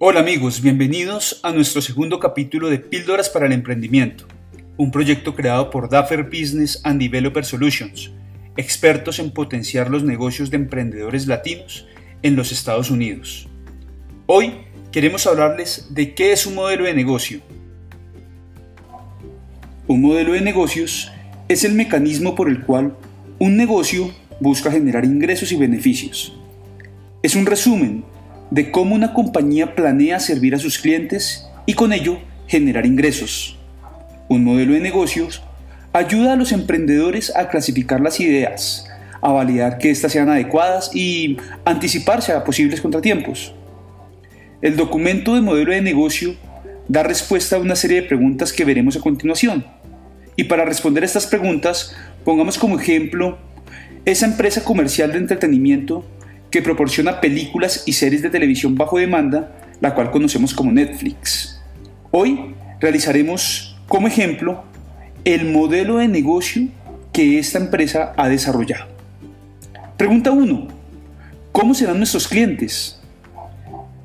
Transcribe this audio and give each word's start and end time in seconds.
Hola 0.00 0.20
amigos, 0.20 0.62
bienvenidos 0.62 1.40
a 1.42 1.50
nuestro 1.50 1.82
segundo 1.82 2.20
capítulo 2.20 2.68
de 2.68 2.78
Píldoras 2.78 3.28
para 3.28 3.46
el 3.46 3.52
Emprendimiento, 3.52 4.28
un 4.76 4.92
proyecto 4.92 5.34
creado 5.34 5.70
por 5.70 5.90
Daffer 5.90 6.22
Business 6.22 6.80
and 6.84 7.00
Developer 7.00 7.44
Solutions, 7.44 8.12
expertos 8.56 9.18
en 9.18 9.32
potenciar 9.32 9.90
los 9.90 10.04
negocios 10.04 10.50
de 10.50 10.56
emprendedores 10.58 11.26
latinos 11.26 11.88
en 12.22 12.36
los 12.36 12.52
Estados 12.52 12.92
Unidos. 12.92 13.48
Hoy 14.26 14.52
queremos 14.92 15.26
hablarles 15.26 15.88
de 15.90 16.14
qué 16.14 16.30
es 16.30 16.46
un 16.46 16.54
modelo 16.54 16.84
de 16.84 16.94
negocio. 16.94 17.40
Un 19.88 20.00
modelo 20.00 20.34
de 20.34 20.42
negocios 20.42 21.10
es 21.48 21.64
el 21.64 21.74
mecanismo 21.74 22.36
por 22.36 22.48
el 22.48 22.64
cual 22.64 22.96
un 23.40 23.56
negocio 23.56 24.14
busca 24.38 24.70
generar 24.70 25.04
ingresos 25.04 25.50
y 25.50 25.56
beneficios. 25.56 26.38
Es 27.20 27.34
un 27.34 27.46
resumen 27.46 28.04
de 28.50 28.70
cómo 28.70 28.94
una 28.94 29.12
compañía 29.12 29.74
planea 29.74 30.20
servir 30.20 30.54
a 30.54 30.58
sus 30.58 30.78
clientes 30.78 31.46
y 31.66 31.74
con 31.74 31.92
ello 31.92 32.18
generar 32.46 32.86
ingresos. 32.86 33.58
Un 34.28 34.44
modelo 34.44 34.74
de 34.74 34.80
negocios 34.80 35.42
ayuda 35.92 36.32
a 36.32 36.36
los 36.36 36.52
emprendedores 36.52 37.34
a 37.34 37.48
clasificar 37.48 38.00
las 38.00 38.20
ideas, 38.20 38.86
a 39.20 39.32
validar 39.32 39.78
que 39.78 39.90
éstas 39.90 40.12
sean 40.12 40.28
adecuadas 40.28 40.90
y 40.94 41.36
anticiparse 41.64 42.32
a 42.32 42.44
posibles 42.44 42.80
contratiempos. 42.80 43.54
El 44.62 44.76
documento 44.76 45.34
de 45.34 45.40
modelo 45.40 45.72
de 45.72 45.82
negocio 45.82 46.34
da 46.88 47.02
respuesta 47.02 47.56
a 47.56 47.60
una 47.60 47.76
serie 47.76 48.02
de 48.02 48.08
preguntas 48.08 48.52
que 48.52 48.64
veremos 48.64 48.96
a 48.96 49.00
continuación. 49.00 49.64
Y 50.36 50.44
para 50.44 50.64
responder 50.64 51.02
a 51.02 51.06
estas 51.06 51.26
preguntas, 51.26 51.94
pongamos 52.24 52.58
como 52.58 52.78
ejemplo 52.78 53.38
esa 54.04 54.26
empresa 54.26 54.64
comercial 54.64 55.12
de 55.12 55.18
entretenimiento 55.18 56.04
que 56.50 56.62
proporciona 56.62 57.20
películas 57.20 57.82
y 57.86 57.92
series 57.92 58.22
de 58.22 58.30
televisión 58.30 58.74
bajo 58.74 58.98
demanda, 58.98 59.52
la 59.80 59.94
cual 59.94 60.10
conocemos 60.10 60.54
como 60.54 60.72
Netflix. 60.72 61.60
Hoy 62.10 62.54
realizaremos 62.80 63.76
como 63.86 64.06
ejemplo 64.06 64.64
el 65.24 65.50
modelo 65.50 65.98
de 65.98 66.08
negocio 66.08 66.68
que 67.12 67.38
esta 67.38 67.58
empresa 67.58 68.12
ha 68.16 68.28
desarrollado. 68.28 68.86
Pregunta 69.96 70.30
1. 70.30 70.68
¿Cómo 71.52 71.74
serán 71.74 71.98
nuestros 71.98 72.28
clientes? 72.28 73.00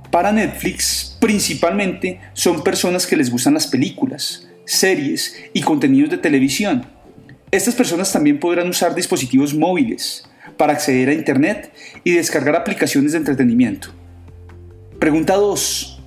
Para 0.09 0.31
Netflix, 0.31 1.17
principalmente 1.19 2.19
son 2.33 2.63
personas 2.63 3.07
que 3.07 3.15
les 3.15 3.31
gustan 3.31 3.53
las 3.53 3.67
películas, 3.67 4.47
series 4.65 5.35
y 5.53 5.61
contenidos 5.61 6.11
de 6.11 6.17
televisión. 6.17 6.85
Estas 7.51 7.75
personas 7.75 8.11
también 8.11 8.39
podrán 8.39 8.67
usar 8.69 8.95
dispositivos 8.95 9.53
móviles, 9.53 10.27
para 10.57 10.73
acceder 10.73 11.09
a 11.09 11.13
Internet 11.13 11.73
y 12.03 12.11
descargar 12.11 12.55
aplicaciones 12.55 13.11
de 13.11 13.19
entretenimiento. 13.19 13.89
Pregunta 14.99 15.35
2. 15.35 16.01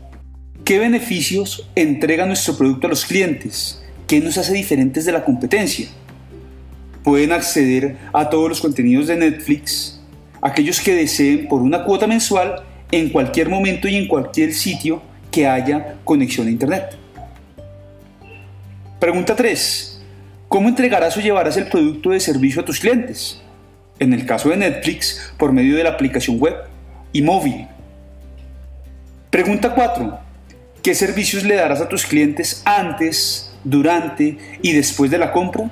¿Qué 0.64 0.78
beneficios 0.78 1.68
entrega 1.74 2.26
nuestro 2.26 2.56
producto 2.56 2.86
a 2.86 2.90
los 2.90 3.04
clientes? 3.04 3.82
¿Qué 4.06 4.20
nos 4.20 4.38
hace 4.38 4.52
diferentes 4.52 5.04
de 5.04 5.12
la 5.12 5.24
competencia? 5.24 5.88
Pueden 7.04 7.32
acceder 7.32 7.96
a 8.12 8.28
todos 8.30 8.48
los 8.48 8.60
contenidos 8.60 9.06
de 9.06 9.16
Netflix, 9.16 10.00
aquellos 10.40 10.80
que 10.80 10.94
deseen 10.94 11.46
por 11.46 11.62
una 11.62 11.84
cuota 11.84 12.06
mensual 12.06 12.64
en 12.90 13.10
cualquier 13.10 13.48
momento 13.48 13.86
y 13.86 13.96
en 13.96 14.08
cualquier 14.08 14.52
sitio 14.52 15.02
que 15.30 15.46
haya 15.46 15.96
conexión 16.04 16.46
a 16.46 16.50
Internet. 16.50 16.96
Pregunta 18.98 19.36
3. 19.36 20.00
¿Cómo 20.48 20.68
entregarás 20.68 21.16
o 21.16 21.20
llevarás 21.20 21.56
el 21.56 21.66
producto 21.66 22.10
de 22.10 22.20
servicio 22.20 22.62
a 22.62 22.64
tus 22.64 22.80
clientes? 22.80 23.42
En 23.98 24.12
el 24.12 24.26
caso 24.26 24.50
de 24.50 24.56
Netflix, 24.56 25.32
por 25.36 25.52
medio 25.52 25.76
de 25.76 25.84
la 25.84 25.90
aplicación 25.90 26.38
web 26.38 26.54
y 27.12 27.22
móvil. 27.22 27.66
Pregunta 29.30 29.74
4. 29.74 30.18
¿Qué 30.82 30.94
servicios 30.94 31.44
le 31.44 31.56
darás 31.56 31.80
a 31.80 31.88
tus 31.88 32.06
clientes 32.06 32.62
antes, 32.64 33.52
durante 33.64 34.38
y 34.62 34.72
después 34.72 35.10
de 35.10 35.18
la 35.18 35.32
compra? 35.32 35.70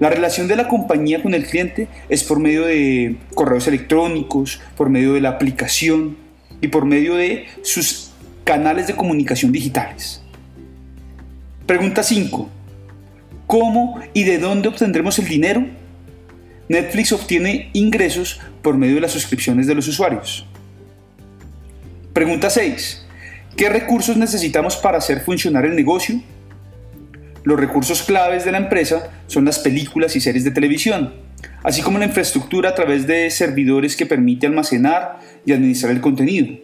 La 0.00 0.10
relación 0.10 0.46
de 0.46 0.56
la 0.56 0.68
compañía 0.68 1.22
con 1.22 1.32
el 1.32 1.46
cliente 1.46 1.88
es 2.08 2.22
por 2.22 2.38
medio 2.38 2.66
de 2.66 3.16
correos 3.34 3.66
electrónicos, 3.66 4.60
por 4.76 4.90
medio 4.90 5.14
de 5.14 5.20
la 5.20 5.30
aplicación 5.30 6.16
y 6.60 6.68
por 6.68 6.84
medio 6.84 7.14
de 7.14 7.46
sus 7.62 8.10
canales 8.44 8.86
de 8.86 8.94
comunicación 8.94 9.52
digitales. 9.52 10.22
Pregunta 11.66 12.02
5. 12.02 12.48
¿Cómo 13.46 14.00
y 14.12 14.24
de 14.24 14.38
dónde 14.38 14.68
obtendremos 14.68 15.18
el 15.18 15.28
dinero? 15.28 15.64
Netflix 16.68 17.12
obtiene 17.12 17.70
ingresos 17.72 18.40
por 18.62 18.76
medio 18.76 18.96
de 18.96 19.00
las 19.00 19.12
suscripciones 19.12 19.66
de 19.66 19.74
los 19.74 19.86
usuarios. 19.86 20.46
Pregunta 22.12 22.50
6. 22.50 23.06
¿Qué 23.56 23.68
recursos 23.68 24.16
necesitamos 24.16 24.76
para 24.76 24.98
hacer 24.98 25.20
funcionar 25.20 25.64
el 25.64 25.76
negocio? 25.76 26.20
Los 27.44 27.60
recursos 27.60 28.02
claves 28.02 28.44
de 28.44 28.52
la 28.52 28.58
empresa 28.58 29.10
son 29.28 29.44
las 29.44 29.60
películas 29.60 30.16
y 30.16 30.20
series 30.20 30.42
de 30.42 30.50
televisión, 30.50 31.14
así 31.62 31.80
como 31.82 31.98
la 31.98 32.06
infraestructura 32.06 32.70
a 32.70 32.74
través 32.74 33.06
de 33.06 33.30
servidores 33.30 33.94
que 33.94 34.04
permite 34.04 34.46
almacenar 34.46 35.20
y 35.44 35.52
administrar 35.52 35.92
el 35.92 36.00
contenido, 36.00 36.58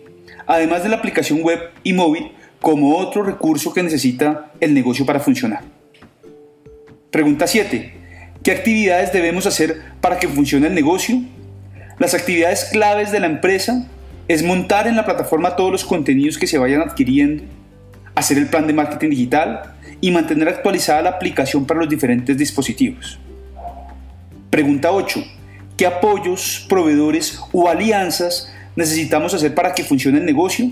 además 0.46 0.82
de 0.82 0.88
la 0.88 0.96
aplicación 0.96 1.42
web 1.42 1.60
y 1.84 1.92
móvil 1.92 2.32
como 2.60 2.96
otro 2.96 3.22
recurso 3.22 3.72
que 3.72 3.82
necesita 3.82 4.52
el 4.58 4.74
negocio 4.74 5.06
para 5.06 5.20
funcionar. 5.20 5.62
Pregunta 7.10 7.46
7. 7.46 8.01
¿Qué 8.42 8.50
actividades 8.50 9.12
debemos 9.12 9.46
hacer 9.46 9.80
para 10.00 10.18
que 10.18 10.26
funcione 10.26 10.66
el 10.66 10.74
negocio? 10.74 11.22
Las 12.00 12.12
actividades 12.12 12.64
claves 12.72 13.12
de 13.12 13.20
la 13.20 13.26
empresa 13.26 13.86
es 14.26 14.42
montar 14.42 14.88
en 14.88 14.96
la 14.96 15.04
plataforma 15.04 15.54
todos 15.54 15.70
los 15.70 15.84
contenidos 15.84 16.38
que 16.38 16.48
se 16.48 16.58
vayan 16.58 16.80
adquiriendo, 16.80 17.44
hacer 18.16 18.38
el 18.38 18.48
plan 18.48 18.66
de 18.66 18.72
marketing 18.72 19.10
digital 19.10 19.74
y 20.00 20.10
mantener 20.10 20.48
actualizada 20.48 21.02
la 21.02 21.10
aplicación 21.10 21.66
para 21.66 21.78
los 21.78 21.88
diferentes 21.88 22.36
dispositivos. 22.36 23.20
Pregunta 24.50 24.90
8. 24.90 25.22
¿Qué 25.76 25.86
apoyos, 25.86 26.66
proveedores 26.68 27.38
o 27.52 27.68
alianzas 27.68 28.52
necesitamos 28.74 29.34
hacer 29.34 29.54
para 29.54 29.72
que 29.72 29.84
funcione 29.84 30.18
el 30.18 30.26
negocio? 30.26 30.68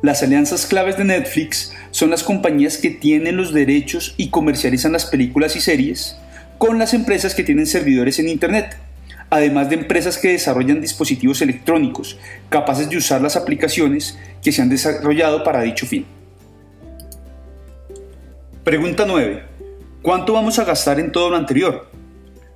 Las 0.00 0.22
alianzas 0.22 0.64
claves 0.64 0.96
de 0.96 1.04
Netflix 1.04 1.72
son 1.90 2.10
las 2.10 2.22
compañías 2.22 2.78
que 2.78 2.90
tienen 2.90 3.36
los 3.36 3.52
derechos 3.52 4.14
y 4.16 4.30
comercializan 4.30 4.92
las 4.92 5.06
películas 5.06 5.56
y 5.56 5.60
series, 5.60 6.16
con 6.60 6.78
las 6.78 6.92
empresas 6.92 7.34
que 7.34 7.42
tienen 7.42 7.66
servidores 7.66 8.18
en 8.18 8.28
Internet, 8.28 8.76
además 9.30 9.70
de 9.70 9.76
empresas 9.76 10.18
que 10.18 10.32
desarrollan 10.32 10.82
dispositivos 10.82 11.40
electrónicos 11.40 12.18
capaces 12.50 12.90
de 12.90 12.98
usar 12.98 13.22
las 13.22 13.34
aplicaciones 13.34 14.18
que 14.42 14.52
se 14.52 14.60
han 14.60 14.68
desarrollado 14.68 15.42
para 15.42 15.62
dicho 15.62 15.86
fin. 15.86 16.04
Pregunta 18.62 19.06
9. 19.06 19.42
¿Cuánto 20.02 20.34
vamos 20.34 20.58
a 20.58 20.64
gastar 20.64 21.00
en 21.00 21.12
todo 21.12 21.30
lo 21.30 21.36
anterior? 21.36 21.90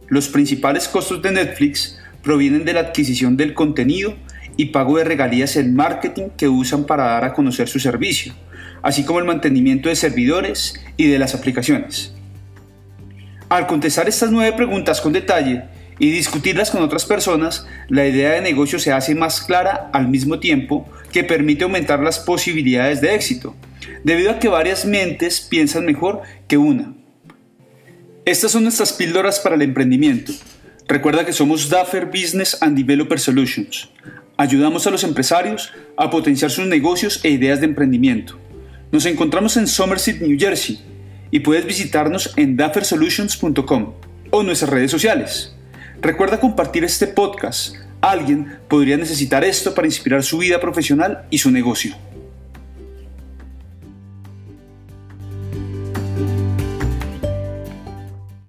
Los 0.06 0.28
principales 0.28 0.86
costos 0.86 1.22
de 1.22 1.32
Netflix 1.32 1.98
provienen 2.22 2.66
de 2.66 2.74
la 2.74 2.80
adquisición 2.80 3.38
del 3.38 3.54
contenido 3.54 4.16
y 4.58 4.66
pago 4.66 4.98
de 4.98 5.04
regalías 5.04 5.56
en 5.56 5.74
marketing 5.74 6.28
que 6.36 6.50
usan 6.50 6.84
para 6.84 7.04
dar 7.04 7.24
a 7.24 7.32
conocer 7.32 7.68
su 7.68 7.80
servicio, 7.80 8.34
así 8.82 9.02
como 9.06 9.18
el 9.18 9.24
mantenimiento 9.24 9.88
de 9.88 9.96
servidores 9.96 10.78
y 10.98 11.06
de 11.06 11.18
las 11.18 11.34
aplicaciones. 11.34 12.13
Al 13.54 13.68
contestar 13.68 14.08
estas 14.08 14.32
nueve 14.32 14.56
preguntas 14.56 15.00
con 15.00 15.12
detalle 15.12 15.62
y 16.00 16.10
discutirlas 16.10 16.72
con 16.72 16.82
otras 16.82 17.04
personas, 17.04 17.68
la 17.88 18.04
idea 18.04 18.32
de 18.32 18.40
negocio 18.40 18.80
se 18.80 18.90
hace 18.90 19.14
más 19.14 19.42
clara 19.42 19.90
al 19.92 20.08
mismo 20.08 20.40
tiempo 20.40 20.88
que 21.12 21.22
permite 21.22 21.62
aumentar 21.62 22.00
las 22.00 22.18
posibilidades 22.18 23.00
de 23.00 23.14
éxito, 23.14 23.54
debido 24.02 24.32
a 24.32 24.40
que 24.40 24.48
varias 24.48 24.84
mentes 24.84 25.40
piensan 25.40 25.86
mejor 25.86 26.22
que 26.48 26.56
una. 26.56 26.94
Estas 28.24 28.50
son 28.50 28.64
nuestras 28.64 28.92
píldoras 28.92 29.38
para 29.38 29.54
el 29.54 29.62
emprendimiento. 29.62 30.32
Recuerda 30.88 31.24
que 31.24 31.32
somos 31.32 31.70
Daffer 31.70 32.06
Business 32.06 32.58
and 32.60 32.76
Developer 32.76 33.20
Solutions. 33.20 33.88
Ayudamos 34.36 34.84
a 34.88 34.90
los 34.90 35.04
empresarios 35.04 35.72
a 35.96 36.10
potenciar 36.10 36.50
sus 36.50 36.66
negocios 36.66 37.20
e 37.22 37.30
ideas 37.30 37.60
de 37.60 37.66
emprendimiento. 37.66 38.36
Nos 38.90 39.06
encontramos 39.06 39.56
en 39.56 39.68
Somerset, 39.68 40.20
New 40.20 40.36
Jersey 40.36 40.93
y 41.34 41.40
puedes 41.40 41.66
visitarnos 41.66 42.32
en 42.36 42.56
daffersolutions.com 42.56 43.94
o 44.30 44.42
nuestras 44.44 44.70
redes 44.70 44.92
sociales. 44.92 45.56
Recuerda 46.00 46.38
compartir 46.38 46.84
este 46.84 47.08
podcast. 47.08 47.74
Alguien 48.00 48.58
podría 48.68 48.96
necesitar 48.96 49.42
esto 49.42 49.74
para 49.74 49.88
inspirar 49.88 50.22
su 50.22 50.38
vida 50.38 50.60
profesional 50.60 51.26
y 51.30 51.38
su 51.38 51.50
negocio. 51.50 51.96